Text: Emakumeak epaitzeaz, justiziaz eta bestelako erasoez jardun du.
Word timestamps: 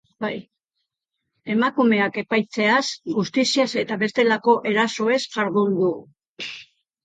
Emakumeak 1.55 2.17
epaitzeaz, 2.23 2.81
justiziaz 3.19 3.69
eta 3.85 4.01
bestelako 4.07 4.59
erasoez 4.75 5.23
jardun 5.39 5.81
du. 5.87 5.95